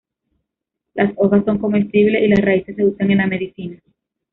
Las 0.95 1.13
hojas 1.15 1.45
son 1.45 1.59
comestibles, 1.59 2.23
y 2.23 2.27
las 2.29 2.41
raíces 2.41 2.75
se 2.75 2.83
usan 2.83 3.11
en 3.11 3.19
la 3.19 3.27
medicina. 3.27 3.79